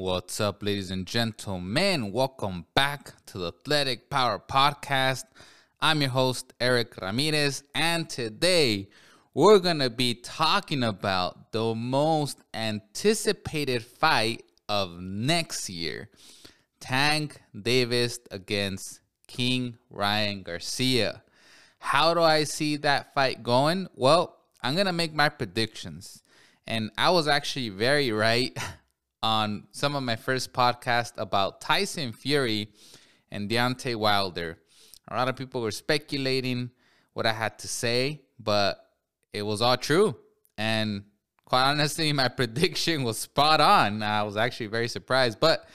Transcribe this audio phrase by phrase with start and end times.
[0.00, 2.10] What's up, ladies and gentlemen?
[2.10, 5.24] Welcome back to the Athletic Power Podcast.
[5.78, 8.88] I'm your host, Eric Ramirez, and today
[9.34, 16.08] we're going to be talking about the most anticipated fight of next year
[16.80, 21.22] Tank Davis against King Ryan Garcia.
[21.78, 23.86] How do I see that fight going?
[23.94, 26.22] Well, I'm going to make my predictions.
[26.66, 28.56] And I was actually very right
[29.22, 32.68] on some of my first podcasts about Tyson Fury
[33.30, 34.58] and Deontay Wilder.
[35.08, 36.70] A lot of people were speculating
[37.12, 38.78] what I had to say, but
[39.32, 40.16] it was all true.
[40.56, 41.04] And
[41.44, 44.02] quite honestly, my prediction was spot on.
[44.02, 45.40] I was actually very surprised.
[45.40, 45.68] But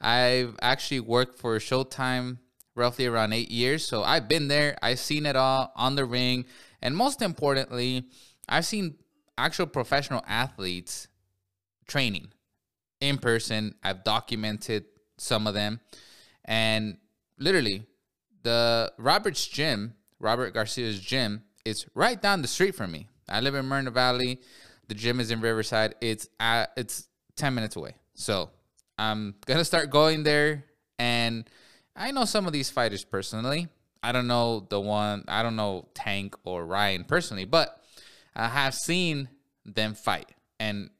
[0.00, 2.38] I've actually worked for Showtime
[2.74, 3.86] roughly around eight years.
[3.86, 6.46] So I've been there, I've seen it all on the ring.
[6.80, 8.04] And most importantly,
[8.48, 8.96] I've seen
[9.38, 11.08] actual professional athletes
[11.86, 12.32] training
[13.02, 13.74] in person.
[13.82, 14.84] I've documented
[15.18, 15.80] some of them.
[16.44, 16.96] And
[17.38, 17.84] literally,
[18.42, 23.08] the Robert's gym, Robert Garcia's gym, is right down the street from me.
[23.28, 24.40] I live in Moreno Valley.
[24.88, 25.96] The gym is in Riverside.
[26.00, 27.94] It's at, it's 10 minutes away.
[28.14, 28.50] So
[28.98, 30.64] I'm gonna start going there.
[30.98, 31.48] And
[31.96, 33.68] I know some of these fighters personally.
[34.02, 37.80] I don't know the one, I don't know Tank or Ryan personally, but
[38.34, 39.28] I have seen
[39.64, 40.32] them fight.
[40.58, 40.90] And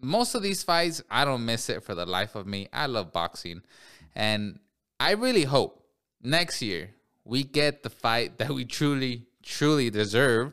[0.00, 2.68] most of these fights, I don't miss it for the life of me.
[2.72, 3.62] I love boxing.
[4.14, 4.58] And
[5.00, 5.84] I really hope
[6.22, 6.90] next year
[7.24, 10.52] we get the fight that we truly, truly deserve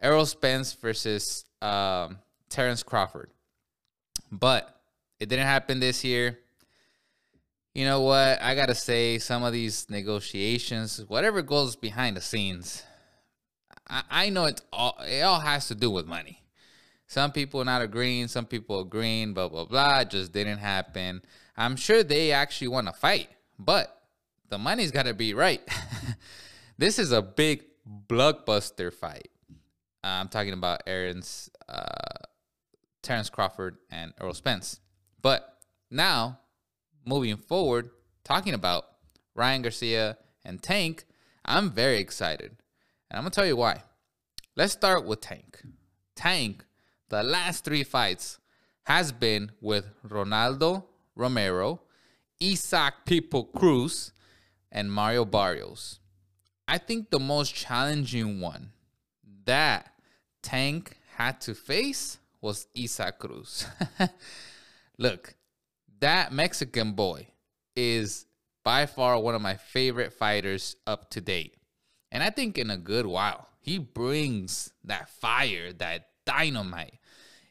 [0.00, 3.30] Errol Spence versus um, Terrence Crawford.
[4.30, 4.78] But
[5.18, 6.38] it didn't happen this year.
[7.74, 8.40] You know what?
[8.42, 12.82] I got to say, some of these negotiations, whatever goes behind the scenes,
[13.88, 16.42] I, I know it all, it all has to do with money.
[17.08, 20.00] Some people not agreeing, some people agreeing, blah, blah, blah.
[20.00, 21.22] It just didn't happen.
[21.56, 24.02] I'm sure they actually want to fight, but
[24.50, 25.62] the money's got to be right.
[26.78, 27.64] this is a big
[28.06, 29.28] blockbuster fight.
[30.04, 32.26] Uh, I'm talking about Aaron's, uh,
[33.02, 34.78] Terrence Crawford and Earl Spence.
[35.22, 35.58] But
[35.90, 36.40] now,
[37.06, 37.88] moving forward,
[38.22, 38.84] talking about
[39.34, 41.06] Ryan Garcia and Tank,
[41.42, 42.50] I'm very excited.
[43.10, 43.82] And I'm going to tell you why.
[44.56, 45.62] Let's start with Tank.
[46.14, 46.66] Tank
[47.08, 48.38] the last three fights
[48.84, 51.80] has been with Ronaldo Romero,
[52.42, 54.12] Isaac Pitbull Cruz,
[54.70, 56.00] and Mario Barrios.
[56.66, 58.70] I think the most challenging one
[59.44, 59.92] that
[60.42, 63.66] Tank had to face was Isaac Cruz.
[64.98, 65.34] Look,
[66.00, 67.26] that Mexican boy
[67.74, 68.26] is
[68.62, 71.54] by far one of my favorite fighters up to date.
[72.12, 76.97] And I think in a good while, he brings that fire, that dynamite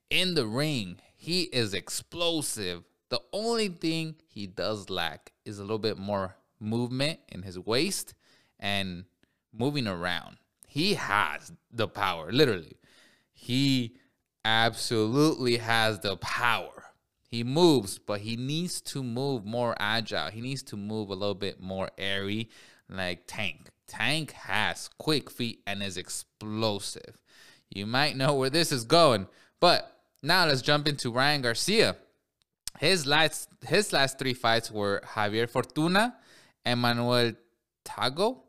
[0.10, 0.98] in the ring.
[1.16, 2.84] He is explosive.
[3.10, 8.14] The only thing he does lack is a little bit more movement in his waist
[8.60, 9.06] and
[9.54, 10.38] moving around.
[10.68, 12.78] He has the power, literally.
[13.32, 13.96] He
[14.44, 16.86] absolutely has the power.
[17.30, 20.32] He moves, but he needs to move more agile.
[20.32, 22.50] He needs to move a little bit more airy,
[22.90, 23.70] like Tank.
[23.88, 27.22] Tank has quick feet and is explosive.
[27.70, 29.28] You might know where this is going.
[29.60, 31.96] But now let's jump into Ryan Garcia.
[32.80, 36.16] His last his last three fights were Javier Fortuna,
[36.66, 37.34] Emmanuel
[37.86, 38.40] Tagoe,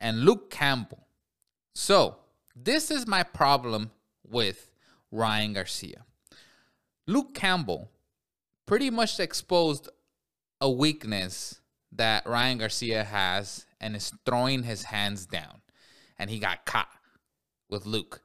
[0.00, 1.06] and Luke Campbell.
[1.74, 2.16] So
[2.54, 3.90] this is my problem
[4.26, 4.70] with
[5.10, 6.04] Ryan Garcia.
[7.06, 7.90] Luke Campbell
[8.66, 9.88] pretty much exposed
[10.60, 11.60] a weakness
[11.92, 15.60] that Ryan Garcia has and is throwing his hands down.
[16.18, 16.88] And he got caught
[17.68, 18.23] with Luke.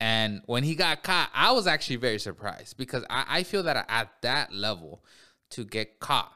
[0.00, 3.84] And when he got caught, I was actually very surprised because I, I feel that
[3.88, 5.02] at that level
[5.50, 6.32] to get caught,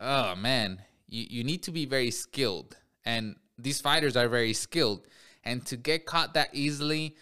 [0.00, 2.76] oh man, you, you need to be very skilled.
[3.04, 5.06] And these fighters are very skilled.
[5.44, 7.16] And to get caught that easily,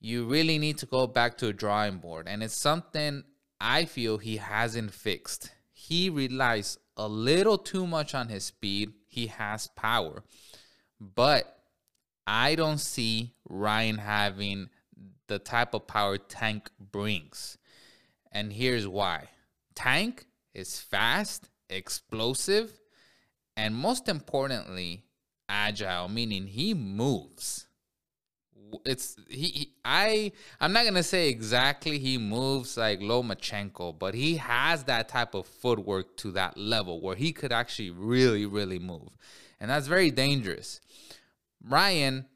[0.00, 2.28] you really need to go back to a drawing board.
[2.28, 3.24] And it's something
[3.60, 5.50] I feel he hasn't fixed.
[5.72, 8.92] He relies a little too much on his speed.
[9.08, 10.22] He has power.
[11.00, 11.58] But
[12.26, 14.68] I don't see Ryan having
[15.26, 17.58] the type of power Tank brings.
[18.32, 19.28] And here's why
[19.74, 22.80] Tank is fast, explosive,
[23.56, 25.04] and most importantly,
[25.48, 27.66] agile, meaning he moves.
[28.84, 34.36] It's he, he I I'm not gonna say exactly he moves like Lomachenko, but he
[34.36, 39.16] has that type of footwork to that level where he could actually really, really move.
[39.60, 40.80] And that's very dangerous.
[41.66, 42.26] Ryan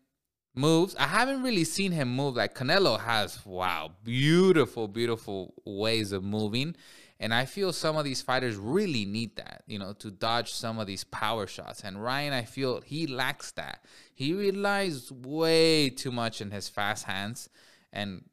[0.54, 0.96] moves.
[0.96, 3.44] I haven't really seen him move like Canelo has.
[3.44, 6.76] Wow, beautiful, beautiful ways of moving.
[7.18, 10.78] And I feel some of these fighters really need that, you know, to dodge some
[10.78, 11.82] of these power shots.
[11.82, 13.84] And Ryan, I feel he lacks that.
[14.14, 17.50] He relies way too much in his fast hands.
[17.92, 18.24] And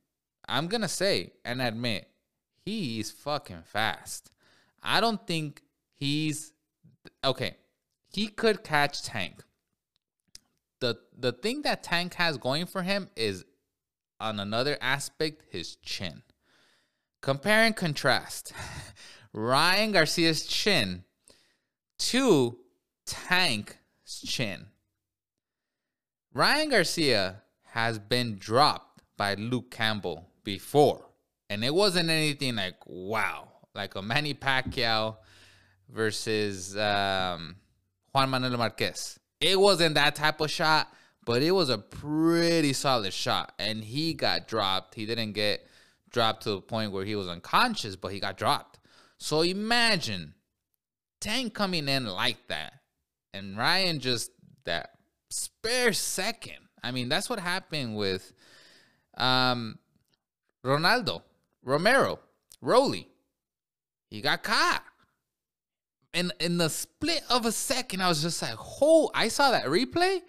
[0.48, 2.08] I'm going to say and admit,
[2.64, 4.32] he's fucking fast.
[4.82, 5.64] I don't think
[5.96, 6.54] he's
[7.26, 7.58] okay.
[8.10, 9.44] He could catch Tank.
[10.80, 13.46] The the thing that Tank has going for him is
[14.20, 16.24] on another aspect his chin.
[17.22, 18.54] Compare and contrast
[19.34, 21.04] Ryan Garcia's chin
[22.00, 22.58] to
[23.06, 24.68] Tank's chin.
[26.34, 27.42] Ryan Garcia
[27.72, 31.06] has been dropped by Luke Campbell before,
[31.50, 35.18] and it wasn't anything like wow, like a Manny Pacquiao
[35.90, 37.56] versus um,
[38.14, 39.20] Juan Manuel Marquez.
[39.40, 40.92] It wasn't that type of shot,
[41.26, 44.96] but it was a pretty solid shot, and he got dropped.
[44.96, 45.66] He didn't get
[46.10, 48.80] dropped to the point where he was unconscious, but he got dropped.
[49.18, 50.34] So imagine
[51.20, 52.74] Tank coming in like that,
[53.34, 54.32] and Ryan just
[54.66, 54.92] that
[55.30, 56.58] spare second.
[56.84, 58.32] I mean, that's what happened with
[59.18, 59.80] um,
[60.64, 61.24] Ronaldo,
[61.64, 62.20] Romero,
[62.62, 63.10] Rolly.
[64.10, 64.84] He got caught.
[66.18, 69.66] And in the split of a second, I was just like, oh, I saw that
[69.66, 70.22] replay.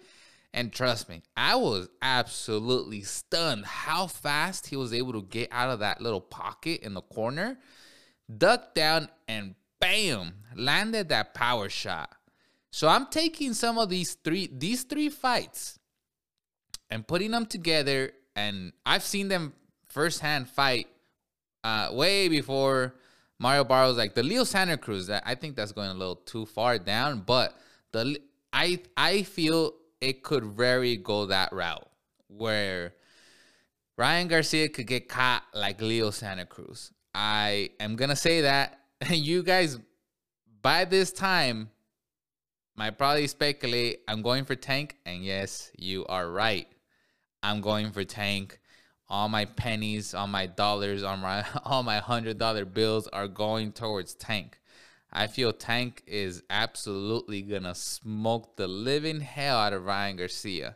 [0.53, 5.71] And trust me, I was absolutely stunned how fast he was able to get out
[5.71, 7.57] of that little pocket in the corner,
[8.37, 12.11] duck down, and bam, landed that power shot.
[12.71, 15.79] So I'm taking some of these three these three fights
[16.91, 19.53] and putting them together, and I've seen them
[19.87, 20.87] firsthand fight
[21.63, 22.93] uh, way before
[23.39, 25.07] Mario Barrios, like the Leo Santa Cruz.
[25.07, 27.57] That I think that's going a little too far down, but
[27.91, 28.19] the
[28.51, 31.87] I I feel it could very go that route
[32.27, 32.93] where
[33.97, 36.91] Ryan Garcia could get caught like Leo Santa Cruz.
[37.13, 39.79] I am gonna say that you guys
[40.61, 41.69] by this time
[42.75, 46.67] might probably speculate I'm going for Tank, and yes, you are right.
[47.43, 48.58] I'm going for Tank.
[49.09, 53.71] All my pennies, all my dollars, all my all my hundred dollar bills are going
[53.71, 54.59] towards Tank.
[55.11, 60.75] I feel Tank is absolutely gonna smoke the living hell out of Ryan Garcia.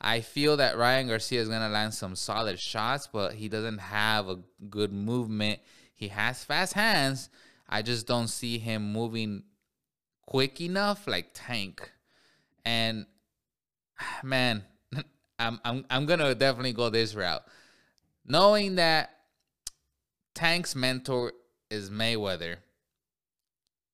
[0.00, 4.28] I feel that Ryan Garcia is gonna land some solid shots, but he doesn't have
[4.28, 5.60] a good movement.
[5.94, 7.30] He has fast hands.
[7.68, 9.44] I just don't see him moving
[10.26, 11.92] quick enough like Tank.
[12.64, 13.06] And
[14.24, 14.64] man,
[15.38, 17.42] I'm I'm I'm gonna definitely go this route.
[18.26, 19.10] Knowing that
[20.34, 21.32] Tank's mentor
[21.70, 22.56] is Mayweather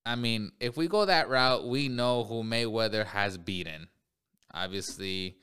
[0.09, 3.89] I mean, if we go that route, we know who Mayweather has beaten.
[4.55, 5.37] Obviously,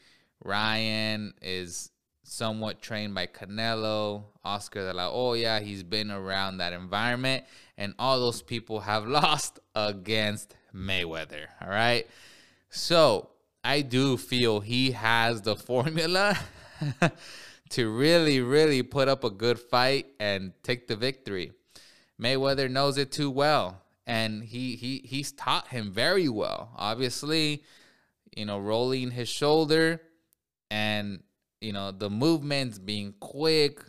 [0.43, 1.91] Ryan is
[2.23, 5.59] somewhat trained by Canelo, Oscar de la Hoya.
[5.59, 7.43] He's been around that environment,
[7.77, 11.45] and all those people have lost against Mayweather.
[11.61, 12.07] All right.
[12.71, 13.29] So
[13.65, 16.37] I do feel he has the formula
[17.69, 21.51] to really, really put up a good fight and take the victory.
[22.21, 26.69] Mayweather knows it too well and he he he's taught him very well.
[26.75, 27.63] Obviously,
[28.35, 29.99] you know, rolling his shoulder
[30.69, 31.23] and
[31.59, 33.79] you know the movements being quick,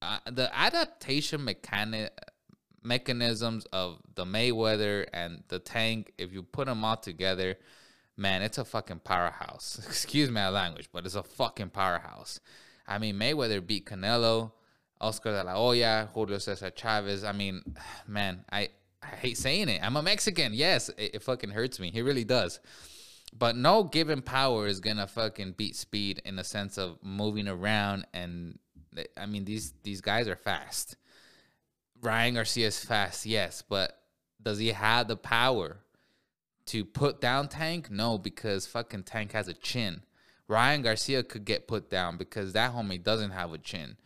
[0.00, 2.10] uh, the adaptation mechanic
[2.82, 6.12] mechanisms of the Mayweather and the Tank.
[6.16, 7.58] If you put them all together,
[8.20, 9.80] man, it's a fucking powerhouse.
[9.86, 12.38] Excuse my language, but it's a fucking powerhouse.
[12.86, 14.52] I mean, Mayweather beat Canelo.
[15.00, 17.24] Oscar de la Hoya, Julio Cesar Chavez.
[17.24, 17.62] I mean,
[18.06, 18.68] man, I
[19.02, 19.80] I hate saying it.
[19.82, 20.52] I'm a Mexican.
[20.52, 21.90] Yes, it, it fucking hurts me.
[21.94, 22.60] It really does.
[23.36, 28.06] But no given power is gonna fucking beat speed in the sense of moving around
[28.12, 28.58] and
[29.16, 30.96] I mean these these guys are fast.
[32.02, 33.96] Ryan Garcia is fast, yes, but
[34.42, 35.78] does he have the power
[36.70, 37.90] to put down Tank?
[37.90, 40.02] No, because fucking Tank has a chin.
[40.46, 43.96] Ryan Garcia could get put down because that homie doesn't have a chin.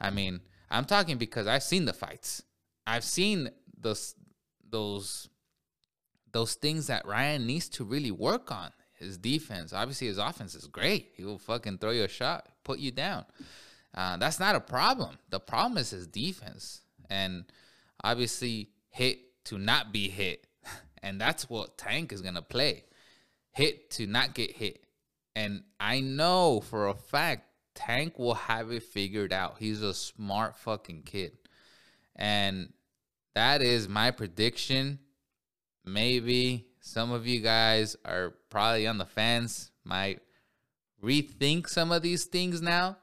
[0.00, 2.42] I mean, I'm talking because I've seen the fights.
[2.86, 3.50] I've seen
[3.80, 3.98] the
[4.70, 5.28] those
[6.32, 8.70] those things that Ryan needs to really work on.
[8.94, 11.10] His defense, obviously, his offense is great.
[11.16, 13.24] He will fucking throw you a shot, put you down.
[13.92, 15.18] Uh, that's not a problem.
[15.28, 17.44] The problem is his defense, and
[18.02, 20.46] obviously, hit to not be hit,
[21.02, 22.84] and that's what Tank is gonna play.
[23.50, 24.84] Hit to not get hit,
[25.34, 29.56] and I know for a fact Tank will have it figured out.
[29.58, 31.32] He's a smart fucking kid,
[32.16, 32.72] and
[33.34, 34.98] that is my prediction.
[35.84, 40.20] Maybe some of you guys are probably on the fence, might
[41.02, 42.96] rethink some of these things now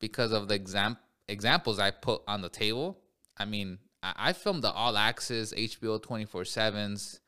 [0.00, 0.98] because of the exam-
[1.28, 2.98] examples I put on the table.
[3.36, 7.20] I mean, I, I filmed the All Access HBO 24 sevens.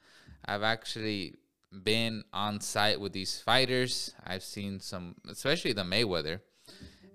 [0.47, 1.35] I've actually
[1.83, 4.15] been on site with these fighters.
[4.25, 6.41] I've seen some, especially the Mayweather,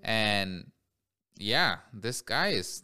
[0.02, 0.70] and
[1.36, 2.82] yeah, this guy is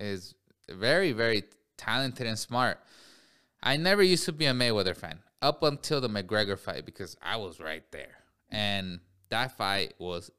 [0.00, 0.34] is
[0.68, 1.44] very very
[1.76, 2.78] talented and smart.
[3.62, 7.36] I never used to be a Mayweather fan up until the McGregor fight because I
[7.36, 8.18] was right there,
[8.50, 10.30] and that fight was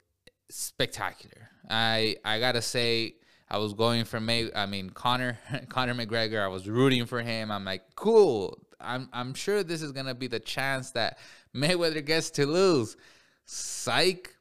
[0.49, 1.49] spectacular.
[1.69, 3.15] I I gotta say
[3.49, 4.51] I was going for May.
[4.53, 5.37] I mean Conor,
[5.69, 6.43] Conor McGregor.
[6.43, 7.51] I was rooting for him.
[7.51, 8.57] I'm like, cool.
[8.79, 11.17] I'm I'm sure this is gonna be the chance that
[11.55, 12.97] Mayweather gets to lose.
[13.45, 14.35] Psych.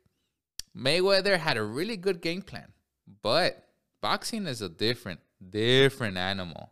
[0.77, 2.69] Mayweather had a really good game plan,
[3.23, 3.67] but
[4.01, 6.71] boxing is a different different animal,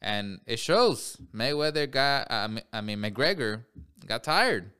[0.00, 1.16] and it shows.
[1.34, 2.30] Mayweather got.
[2.30, 3.64] I mean McGregor
[4.06, 4.70] got tired.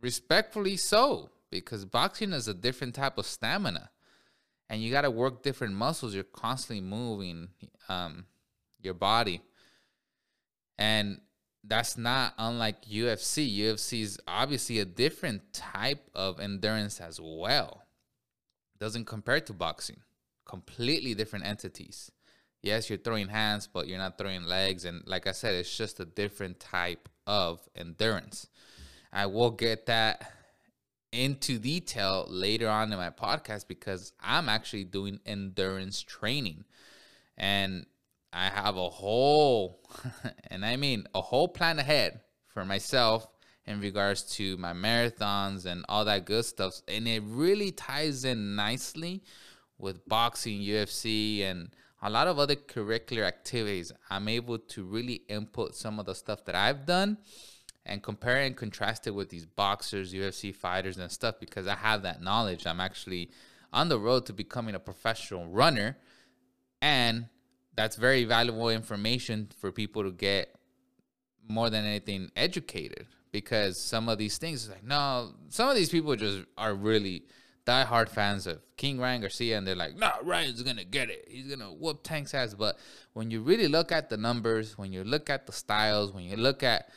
[0.00, 3.90] Respectfully so, because boxing is a different type of stamina
[4.68, 6.14] and you got to work different muscles.
[6.14, 7.48] You're constantly moving
[7.88, 8.26] um,
[8.80, 9.40] your body,
[10.78, 11.20] and
[11.64, 13.58] that's not unlike UFC.
[13.58, 17.82] UFC is obviously a different type of endurance as well.
[18.78, 19.98] Doesn't compare to boxing.
[20.44, 22.10] Completely different entities.
[22.62, 24.84] Yes, you're throwing hands, but you're not throwing legs.
[24.84, 28.48] And like I said, it's just a different type of endurance.
[29.12, 30.32] I will get that
[31.12, 36.64] into detail later on in my podcast because I'm actually doing endurance training.
[37.36, 37.86] And
[38.36, 39.80] I have a whole,
[40.50, 42.20] and I mean a whole plan ahead
[42.52, 43.26] for myself
[43.64, 46.82] in regards to my marathons and all that good stuff.
[46.86, 49.22] And it really ties in nicely
[49.78, 51.70] with boxing, UFC, and
[52.02, 53.90] a lot of other curricular activities.
[54.10, 57.16] I'm able to really input some of the stuff that I've done
[57.86, 62.02] and compare and contrast it with these boxers, UFC fighters, and stuff because I have
[62.02, 62.66] that knowledge.
[62.66, 63.30] I'm actually
[63.72, 65.96] on the road to becoming a professional runner,
[66.82, 67.28] and
[67.76, 70.54] that's very valuable information for people to get
[71.48, 76.16] more than anything educated because some of these things like no some of these people
[76.16, 77.22] just are really
[77.64, 81.46] die-hard fans of king ryan garcia and they're like no ryan's gonna get it he's
[81.46, 82.78] gonna whoop tank's ass but
[83.12, 86.36] when you really look at the numbers when you look at the styles when you
[86.36, 86.88] look at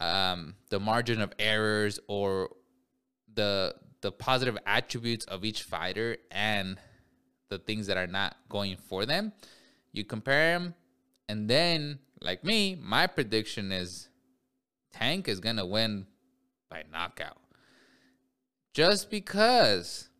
[0.00, 2.50] um, the margin of errors or
[3.32, 6.78] the the positive attributes of each fighter and
[7.48, 9.32] the things that are not going for them.
[9.96, 10.74] You compare them,
[11.26, 14.10] and then, like me, my prediction is
[14.92, 16.06] Tank is gonna win
[16.68, 17.38] by knockout.
[18.74, 20.10] Just because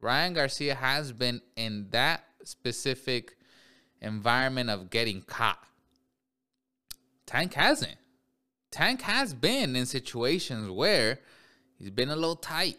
[0.00, 3.36] Ryan Garcia has been in that specific
[4.00, 5.62] environment of getting caught.
[7.24, 7.98] Tank hasn't.
[8.72, 11.20] Tank has been in situations where
[11.78, 12.78] he's been a little tight,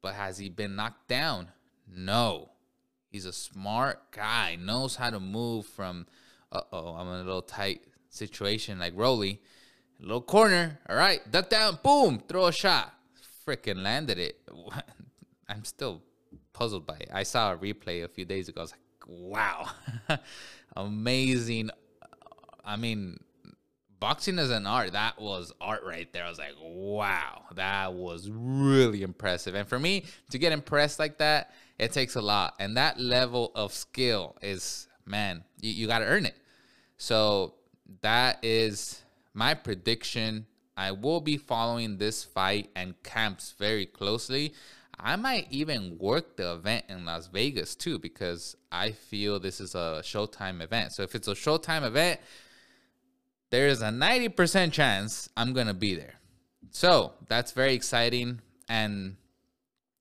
[0.00, 1.48] but has he been knocked down?
[1.88, 2.50] No.
[3.16, 6.04] He's a smart guy, knows how to move from,
[6.52, 7.80] uh oh, I'm in a little tight
[8.10, 9.40] situation like Rolly.
[9.98, 12.92] Little corner, all right, duck down, boom, throw a shot.
[13.46, 14.38] Freaking landed it.
[15.48, 16.02] I'm still
[16.52, 17.08] puzzled by it.
[17.10, 18.60] I saw a replay a few days ago.
[18.60, 19.70] I was like, wow,
[20.76, 21.70] amazing.
[22.66, 23.18] I mean,
[24.06, 24.92] boxing is an art.
[24.92, 26.24] That was art right there.
[26.24, 29.56] I was like, wow, that was really impressive.
[29.56, 32.54] And for me to get impressed like that, it takes a lot.
[32.60, 36.36] And that level of skill is, man, you, you got to earn it.
[36.98, 37.54] So
[38.02, 39.02] that is
[39.34, 40.46] my prediction.
[40.76, 44.54] I will be following this fight and camps very closely.
[45.00, 49.74] I might even work the event in Las Vegas too because I feel this is
[49.74, 50.92] a Showtime event.
[50.92, 52.20] So if it's a Showtime event,
[53.56, 56.16] there is a 90% chance I'm going to be there.
[56.72, 58.42] So that's very exciting.
[58.68, 59.16] And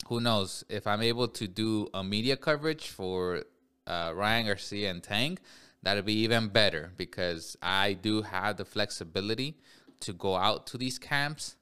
[0.08, 3.44] who knows if I'm able to do a media coverage for
[3.88, 5.40] uh, Ryan Garcia and Tank,
[5.84, 9.56] that'll be even better because I do have the flexibility
[10.02, 11.56] to go out to these camps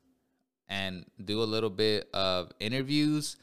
[0.68, 3.38] and do a little bit of interviews,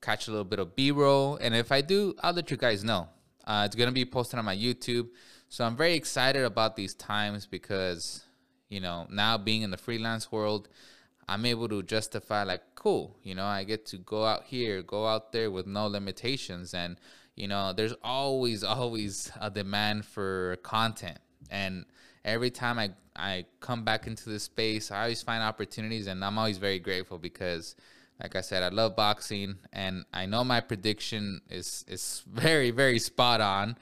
[0.00, 1.36] catch a little bit of B roll.
[1.36, 3.06] And if I do, I'll let you guys know.
[3.46, 5.06] Uh, it's going to be posted on my YouTube.
[5.52, 8.24] So I'm very excited about these times because,
[8.70, 10.70] you know, now being in the freelance world,
[11.28, 15.06] I'm able to justify like, cool, you know, I get to go out here, go
[15.06, 16.72] out there with no limitations.
[16.72, 16.96] And,
[17.36, 21.18] you know, there's always, always a demand for content.
[21.50, 21.84] And
[22.24, 26.38] every time I, I come back into this space, I always find opportunities and I'm
[26.38, 27.76] always very grateful because
[28.22, 32.98] like I said, I love boxing and I know my prediction is is very, very
[32.98, 33.76] spot on.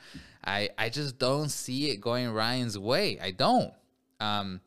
[0.44, 3.18] I I just don't see it going Ryan's way.
[3.20, 3.72] I don't.
[4.18, 4.60] Um,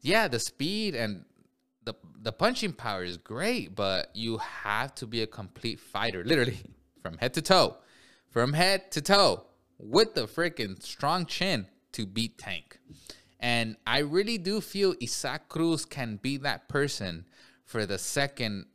[0.00, 1.24] yeah, the speed and
[1.84, 6.58] the the punching power is great, but you have to be a complete fighter, literally
[7.02, 7.76] from head to toe,
[8.30, 9.44] from head to toe,
[9.78, 12.78] with the freaking strong chin to beat Tank.
[13.38, 17.24] And I really do feel Isaac Cruz can be that person
[17.64, 18.66] for the second.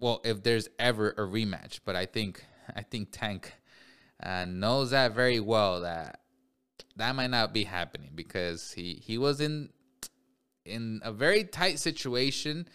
[0.00, 3.52] Well, if there's ever a rematch, but I think I think Tank
[4.22, 6.20] uh, knows that very well that
[6.96, 9.70] that might not be happening because he he was in
[10.64, 12.68] in a very tight situation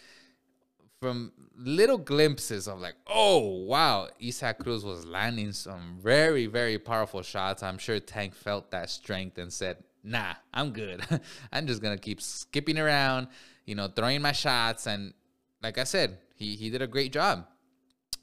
[1.00, 7.22] from little glimpses of like, oh wow, Isaac Cruz was landing some very, very powerful
[7.22, 7.64] shots.
[7.64, 11.02] I'm sure Tank felt that strength and said, nah, I'm good.
[11.52, 13.28] I'm just gonna keep skipping around,
[13.66, 14.88] you know, throwing my shots.
[14.88, 15.14] And
[15.62, 17.46] like I said, he he did a great job.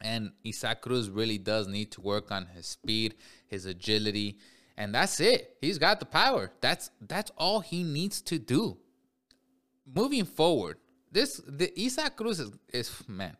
[0.00, 3.14] And Isaac Cruz really does need to work on his speed,
[3.46, 4.38] his agility,
[4.76, 5.56] and that's it.
[5.60, 6.50] He's got the power.
[6.60, 8.78] That's that's all he needs to do.
[9.86, 10.78] Moving forward,
[11.12, 13.36] this the Isaac Cruz is, is man,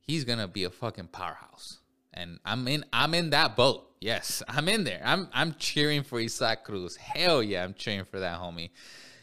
[0.00, 1.80] he's gonna be a fucking powerhouse.
[2.14, 3.90] And I'm in I'm in that boat.
[4.00, 5.00] Yes, I'm in there.
[5.04, 6.96] I'm I'm cheering for Isaac Cruz.
[6.96, 8.70] Hell yeah, I'm cheering for that homie.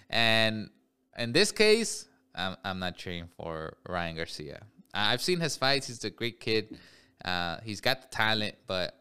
[0.09, 0.69] And
[1.17, 4.63] in this case, I'm I'm not cheering for Ryan Garcia.
[4.93, 5.87] I've seen his fights.
[5.87, 6.77] He's a great kid.
[7.23, 8.95] Uh, he's got the talent, but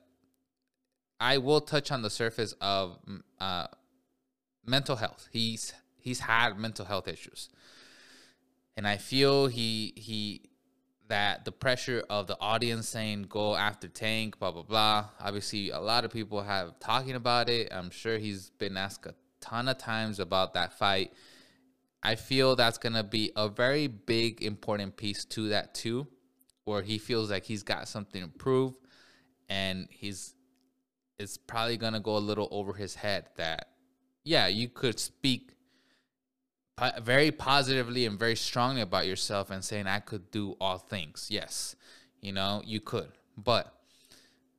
[1.20, 2.98] I will touch on the surface of
[3.40, 3.66] uh,
[4.64, 5.28] mental health.
[5.30, 7.48] He's he's had mental health issues,
[8.76, 10.42] and I feel he he
[11.08, 15.06] that the pressure of the audience saying go after Tank, blah blah blah.
[15.20, 17.72] Obviously, a lot of people have talking about it.
[17.72, 21.12] I'm sure he's been asked a ton of times about that fight.
[22.02, 26.08] I feel that's gonna be a very big important piece to that too,
[26.64, 28.74] where he feels like he's got something to prove,
[29.48, 30.34] and he's
[31.18, 33.68] it's probably gonna go a little over his head that
[34.24, 35.52] yeah you could speak
[37.02, 41.28] very positively and very strongly about yourself and saying i could do all things.
[41.30, 41.76] Yes
[42.20, 43.12] you know you could.
[43.36, 43.72] But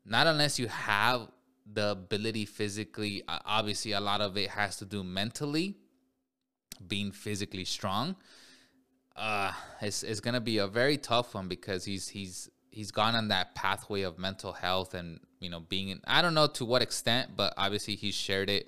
[0.05, 1.27] not unless you have
[1.71, 5.77] the ability physically obviously a lot of it has to do mentally
[6.87, 8.15] being physically strong
[9.15, 13.27] uh it's, it's gonna be a very tough one because he's he's he's gone on
[13.27, 16.81] that pathway of mental health and you know being in, I don't know to what
[16.81, 18.67] extent, but obviously he shared it.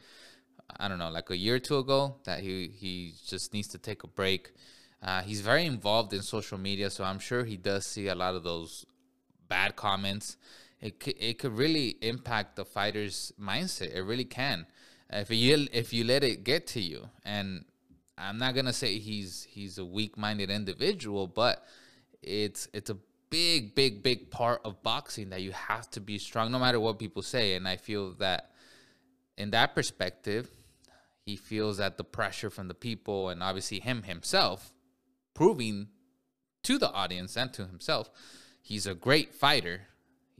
[0.80, 3.78] I don't know, like a year or two ago, that he he just needs to
[3.78, 4.54] take a break.
[5.02, 8.36] Uh, he's very involved in social media, so I'm sure he does see a lot
[8.36, 8.86] of those
[9.48, 10.38] bad comments.
[10.82, 13.94] It could, it could really impact the fighter's mindset.
[13.94, 14.68] It really can
[15.12, 17.10] if you if you let it get to you.
[17.24, 17.66] And
[18.18, 21.66] I'm not gonna say he's he's a weak minded individual, but
[22.22, 22.98] it's it's a
[23.30, 27.00] big, big, big part of boxing that you have to be strong no matter what
[27.00, 27.56] people say.
[27.56, 28.52] And I feel that
[29.38, 30.50] in that perspective,
[31.26, 34.72] he feels that the pressure from the people and obviously him himself
[35.34, 35.88] proving
[36.64, 38.10] to the audience and to himself
[38.66, 39.82] he's a great fighter.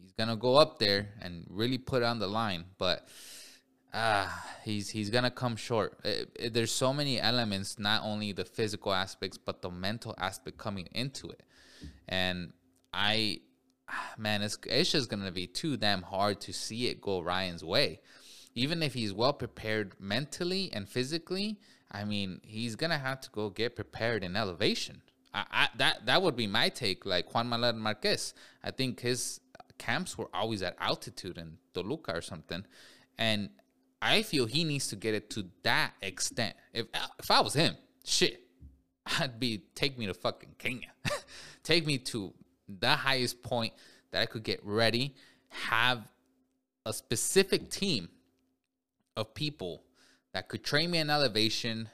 [0.02, 3.08] He's gonna go up there and really put on the line, but
[3.96, 5.98] ah, he's he's gonna come short.
[6.04, 10.58] It, it, there's so many elements, not only the physical aspects, but the mental aspect
[10.58, 11.42] coming into it,
[12.08, 12.54] and
[12.94, 13.40] I,
[13.90, 17.64] ah, man, it's it's just gonna be too damn hard to see it go Ryan's
[17.64, 18.02] way.
[18.54, 21.60] Even if he's well prepared mentally and physically,
[21.92, 25.02] I mean, he's gonna have to go get prepared in elevation.
[25.34, 27.06] I, I that that would be my take.
[27.06, 29.40] Like Juan Manuel Marquez, I think his
[29.78, 32.66] camps were always at altitude in Toluca or something,
[33.18, 33.50] and
[34.06, 36.56] I feel he needs to get it to that extent.
[36.74, 36.86] If
[37.18, 38.40] if I was him, shit,
[39.20, 40.90] I'd be take me to fucking Kenya,
[41.64, 42.32] take me to
[42.70, 43.74] the highest point
[44.12, 45.16] that I could get ready,
[45.50, 46.12] have
[46.86, 48.10] a specific team
[49.18, 49.84] of people
[50.34, 51.90] that could train me in elevation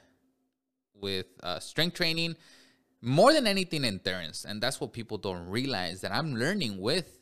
[0.94, 2.36] with uh, strength training,
[3.00, 4.44] more than anything endurance.
[4.44, 7.20] And that's what people don't realize that I'm learning with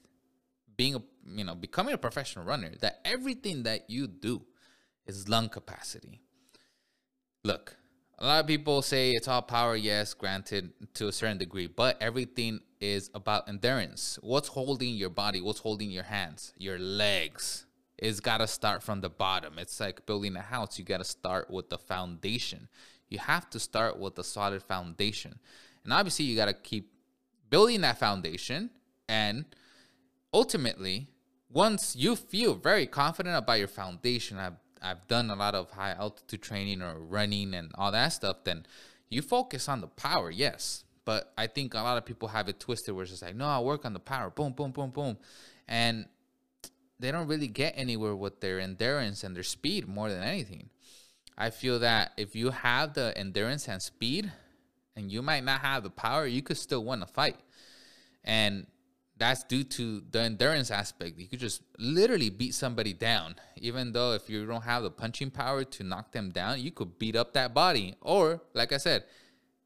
[0.77, 4.43] being a, you know, becoming a professional runner, that everything that you do
[5.07, 6.21] is lung capacity.
[7.45, 7.77] Look,
[8.19, 9.75] a lot of people say it's all power.
[9.75, 14.19] Yes, granted to a certain degree, but everything is about endurance.
[14.23, 15.41] What's holding your body?
[15.41, 16.53] What's holding your hands?
[16.59, 17.67] Your legs.
[17.97, 19.59] It's got to start from the bottom.
[19.59, 20.79] It's like building a house.
[20.79, 22.69] You got to start with the foundation.
[23.09, 25.39] You have to start with a solid foundation.
[25.85, 26.93] And obviously, you got to keep
[27.49, 28.71] building that foundation.
[29.09, 29.45] And
[30.33, 31.09] ultimately,
[31.51, 35.93] once you feel very confident about your foundation, I've I've done a lot of high
[35.93, 38.67] altitude training or running and all that stuff, then
[39.09, 40.85] you focus on the power, yes.
[41.05, 43.47] But I think a lot of people have it twisted where it's just like, no,
[43.47, 45.19] I work on the power, boom, boom, boom, boom.
[45.67, 46.07] And
[46.99, 50.71] they don't really get anywhere with their endurance and their speed more than anything.
[51.37, 54.31] I feel that if you have the endurance and speed,
[54.97, 57.37] and you might not have the power, you could still win a fight.
[58.25, 58.67] And
[59.21, 61.19] that's due to the endurance aspect.
[61.19, 65.31] You could just literally beat somebody down, even though if you don't have the punching
[65.31, 67.97] power to knock them down, you could beat up that body.
[68.01, 69.05] Or, like I said,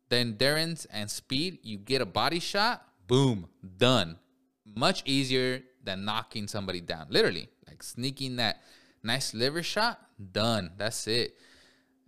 [0.08, 4.18] the endurance and speed, you get a body shot, boom, done.
[4.66, 7.06] Much easier than knocking somebody down.
[7.08, 8.60] Literally, like sneaking that
[9.04, 10.00] nice liver shot,
[10.32, 10.72] done.
[10.76, 11.36] That's it.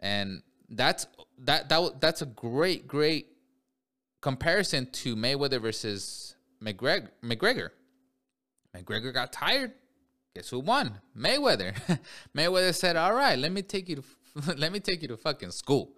[0.00, 1.06] And that's
[1.38, 3.28] that that that's a great great
[4.20, 7.08] comparison to Mayweather versus McGregor.
[7.22, 7.70] McGregor.
[8.74, 9.72] McGregor got tired.
[10.34, 11.00] Guess who won?
[11.16, 11.74] Mayweather.
[12.36, 15.50] Mayweather said, "All right, let me take you to let me take you to fucking
[15.50, 15.92] school.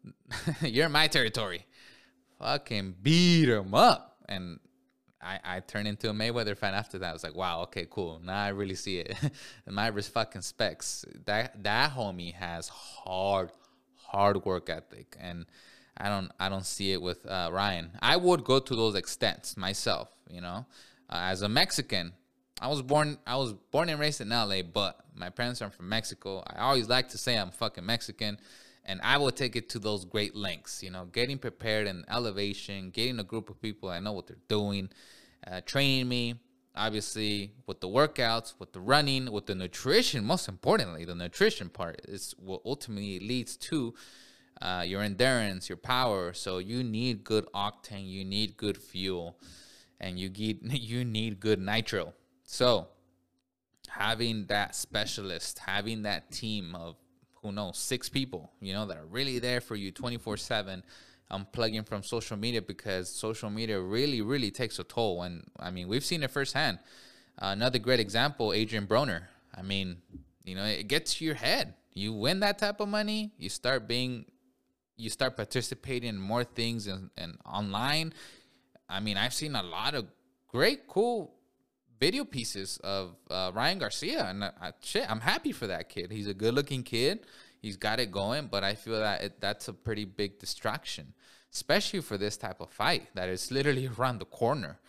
[0.60, 1.64] You're in my territory."
[2.38, 4.60] Fucking beat him up, and
[5.20, 7.10] I I turned into a Mayweather fan after that.
[7.10, 8.20] I was like, "Wow, okay, cool.
[8.24, 9.16] Now I really see it."
[9.66, 11.04] my fucking specs.
[11.24, 13.52] That that homie has hard
[13.94, 15.46] hard work ethic and
[15.98, 17.90] I don't I don't see it with uh, Ryan.
[18.00, 20.64] I would go to those extents myself, you know.
[21.10, 22.12] Uh, as a Mexican,
[22.60, 25.88] I was born I was born and raised in LA, but my parents are from
[25.88, 26.42] Mexico.
[26.46, 28.38] I always like to say I'm fucking Mexican,
[28.84, 32.90] and I will take it to those great lengths, you know, getting prepared and elevation,
[32.90, 34.90] getting a group of people I know what they're doing,
[35.46, 36.36] uh, training me,
[36.76, 40.24] obviously with the workouts, with the running, with the nutrition.
[40.24, 43.94] Most importantly, the nutrition part is what ultimately leads to
[44.60, 46.32] uh, your endurance, your power.
[46.32, 49.38] So you need good octane, you need good fuel,
[50.00, 52.14] and you need you need good nitro.
[52.44, 52.88] So
[53.88, 56.96] having that specialist, having that team of
[57.42, 60.82] who knows six people, you know, that are really there for you twenty four seven.
[61.30, 65.22] I'm plugging from social media because social media really, really takes a toll.
[65.24, 66.78] And I mean, we've seen it firsthand.
[67.40, 69.24] Uh, another great example, Adrian Broner.
[69.54, 69.98] I mean,
[70.44, 71.74] you know, it gets to your head.
[71.92, 74.24] You win that type of money, you start being
[74.98, 78.12] you start participating in more things and, and online.
[78.88, 80.06] I mean, I've seen a lot of
[80.48, 81.34] great, cool
[82.00, 86.10] video pieces of uh, Ryan Garcia, and I, I, shit, I'm happy for that kid.
[86.10, 87.20] He's a good-looking kid.
[87.62, 91.14] He's got it going, but I feel that it, that's a pretty big distraction,
[91.52, 94.80] especially for this type of fight that is literally around the corner.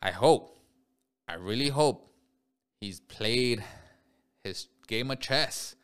[0.00, 0.58] I hope,
[1.28, 2.12] I really hope,
[2.80, 3.62] he's played
[4.42, 5.76] his game of chess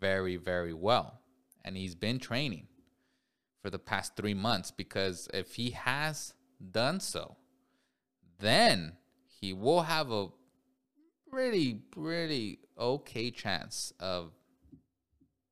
[0.00, 1.19] very, very well
[1.64, 2.66] and he's been training
[3.62, 6.34] for the past three months because if he has
[6.70, 7.36] done so,
[8.38, 8.92] then
[9.40, 10.28] he will have a
[11.30, 14.32] pretty, pretty okay chance of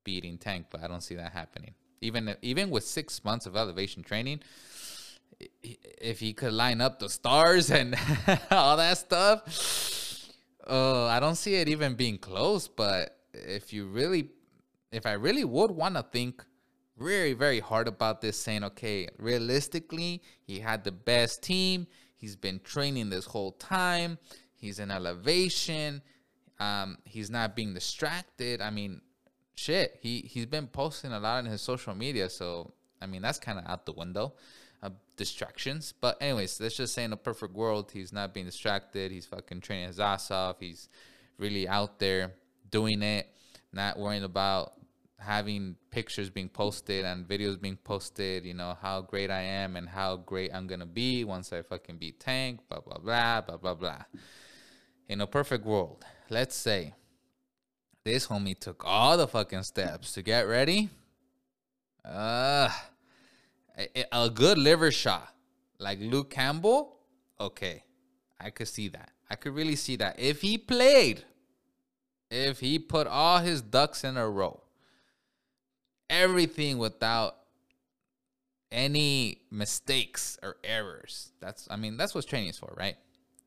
[0.04, 1.74] beating Tank, but I don't see that happening.
[2.00, 4.40] Even even with six months of elevation training,
[5.60, 7.96] if he could line up the stars and
[8.50, 10.30] all that stuff,
[10.68, 12.68] uh, I don't see it even being close.
[12.68, 14.30] But if you really
[14.90, 16.44] if I really would want to think
[16.98, 21.86] very, very hard about this, saying, okay, realistically, he had the best team.
[22.16, 24.18] He's been training this whole time.
[24.56, 26.02] He's in elevation.
[26.58, 28.60] Um, he's not being distracted.
[28.60, 29.00] I mean,
[29.54, 32.28] shit, he, he's been posting a lot on his social media.
[32.28, 34.34] So, I mean, that's kind of out the window.
[34.82, 35.92] Uh, distractions.
[36.00, 39.12] But, anyways, let's just say in a perfect world, he's not being distracted.
[39.12, 40.56] He's fucking training his ass off.
[40.60, 40.88] He's
[41.36, 42.34] really out there
[42.70, 43.28] doing it,
[43.72, 44.72] not worrying about
[45.18, 49.88] having pictures being posted and videos being posted, you know, how great I am and
[49.88, 53.74] how great I'm gonna be once I fucking beat Tank, blah blah blah, blah blah
[53.74, 54.02] blah.
[55.08, 56.94] In a perfect world, let's say
[58.04, 60.88] this homie took all the fucking steps to get ready.
[62.04, 62.70] Uh
[63.76, 65.34] a, a good liver shot
[65.78, 66.96] like Luke Campbell,
[67.40, 67.84] okay.
[68.40, 69.10] I could see that.
[69.30, 70.18] I could really see that.
[70.18, 71.24] If he played,
[72.30, 74.62] if he put all his ducks in a row,
[76.10, 77.36] everything without
[78.70, 81.32] any mistakes or errors.
[81.40, 82.96] That's I mean that's what training is for, right?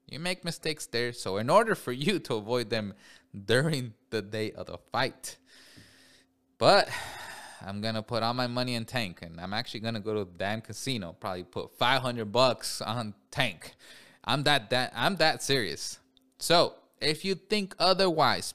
[0.07, 2.93] You make mistakes there, so in order for you to avoid them
[3.45, 5.37] during the day of the fight.
[6.57, 6.89] But
[7.65, 10.61] I'm gonna put all my money in Tank, and I'm actually gonna go to Dan
[10.61, 11.15] Casino.
[11.19, 13.75] Probably put 500 bucks on Tank.
[14.23, 15.99] I'm that that I'm that serious.
[16.37, 18.53] So if you think otherwise,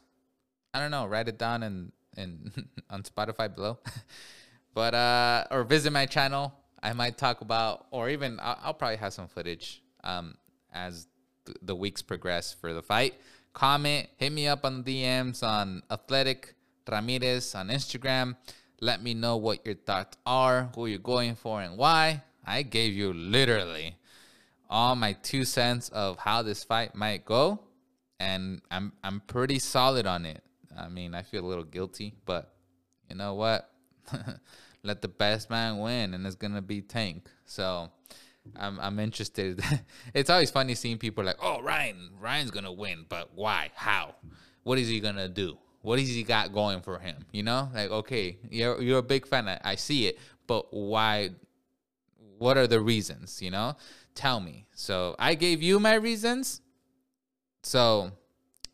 [0.74, 1.06] I don't know.
[1.06, 3.78] Write it down and and on Spotify below.
[4.74, 6.52] but uh, or visit my channel.
[6.82, 10.36] I might talk about, or even I'll, I'll probably have some footage um,
[10.72, 11.08] as
[11.46, 13.14] th- the weeks progress for the fight.
[13.54, 16.54] Comment, hit me up on the DMs on Athletic
[16.88, 18.36] Ramirez on Instagram.
[18.80, 22.22] Let me know what your thoughts are, who you're going for, and why.
[22.44, 23.96] I gave you literally
[24.68, 27.60] all my two cents of how this fight might go,
[28.20, 30.42] and I'm I'm pretty solid on it.
[30.76, 32.52] I mean, I feel a little guilty, but
[33.08, 33.70] you know what?
[34.82, 37.26] Let the best man win, and it's gonna be Tank.
[37.44, 37.90] So
[38.54, 39.60] I'm I'm interested.
[40.14, 43.70] it's always funny seeing people like, oh Ryan, Ryan's gonna win, but why?
[43.74, 44.14] How?
[44.62, 45.58] What is he gonna do?
[45.82, 47.24] What has he got going for him?
[47.32, 49.48] You know, like okay, you're you're a big fan.
[49.48, 51.30] I, I see it, but why?
[52.38, 53.40] What are the reasons?
[53.40, 53.76] You know,
[54.14, 54.66] tell me.
[54.74, 56.60] So I gave you my reasons.
[57.62, 58.12] So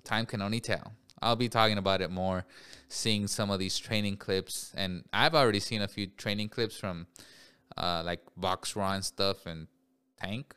[0.05, 0.93] time can only tell.
[1.23, 2.45] I'll be talking about it more,
[2.89, 7.07] seeing some of these training clips, and I've already seen a few training clips from
[7.77, 9.69] uh, like BoxRaw and stuff, and
[10.21, 10.55] Tank.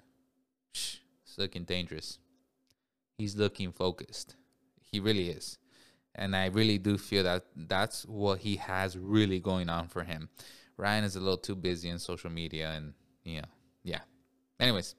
[0.73, 2.19] Shh, it's looking dangerous.
[3.17, 4.35] He's looking focused.
[4.81, 5.57] He really is,
[6.15, 10.29] and I really do feel that that's what he has really going on for him.
[10.77, 13.47] Ryan is a little too busy in social media, and you know,
[13.83, 14.01] yeah.
[14.59, 14.95] Anyways,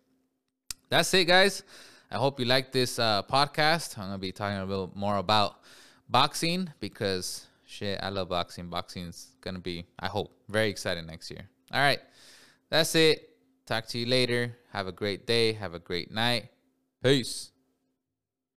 [0.89, 1.63] that's it, guys.
[2.11, 3.99] I hope you like this uh, podcast.
[3.99, 5.61] I'm gonna be talking a little more about
[6.09, 8.69] boxing because shit, I love boxing.
[8.69, 11.49] Boxing's gonna be, I hope, very exciting next year.
[11.73, 12.01] All right,
[12.71, 13.31] that's it.
[13.67, 14.57] Talk to you later.
[14.73, 15.53] Have a great day.
[15.55, 16.51] Have a great night.
[17.03, 17.51] Peace.